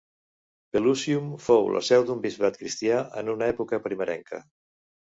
Pelusium 0.75 1.27
fou 1.49 1.69
la 1.75 1.83
seu 1.91 2.09
d'un 2.09 2.27
bisbat 2.27 2.59
cristià 2.63 3.07
en 3.23 3.35
una 3.39 3.53
època 3.55 3.83
primerenca. 3.87 4.43